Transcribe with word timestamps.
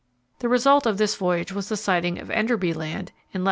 The 0.39 0.49
result 0.49 0.87
of 0.87 0.97
this 0.97 1.13
voyage 1.13 1.51
was 1.51 1.69
the 1.69 1.77
sighting 1.77 2.17
of 2.17 2.31
Enderby 2.31 2.73
Land 2.73 3.11
in 3.33 3.39
lat. 3.39 3.39